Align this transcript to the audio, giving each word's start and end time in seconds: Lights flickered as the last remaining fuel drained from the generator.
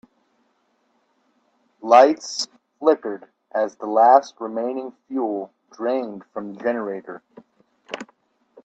Lights 1.83 2.47
flickered 2.79 3.29
as 3.51 3.75
the 3.75 3.85
last 3.85 4.33
remaining 4.39 4.93
fuel 5.07 5.53
drained 5.69 6.25
from 6.33 6.55
the 6.55 6.63
generator. 6.63 7.21